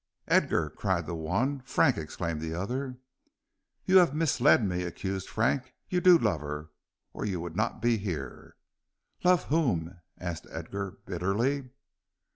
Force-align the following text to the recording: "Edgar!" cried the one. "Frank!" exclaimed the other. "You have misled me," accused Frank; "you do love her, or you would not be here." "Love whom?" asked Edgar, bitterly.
"Edgar!" 0.27 0.71
cried 0.71 1.05
the 1.05 1.13
one. 1.13 1.61
"Frank!" 1.63 1.95
exclaimed 1.95 2.41
the 2.41 2.55
other. 2.55 2.97
"You 3.85 3.97
have 3.97 4.15
misled 4.15 4.67
me," 4.67 4.81
accused 4.81 5.29
Frank; 5.29 5.75
"you 5.89 6.01
do 6.01 6.17
love 6.17 6.41
her, 6.41 6.71
or 7.13 7.23
you 7.23 7.39
would 7.39 7.55
not 7.55 7.83
be 7.83 7.97
here." 7.97 8.55
"Love 9.23 9.43
whom?" 9.43 9.99
asked 10.17 10.47
Edgar, 10.49 10.97
bitterly. 11.05 11.69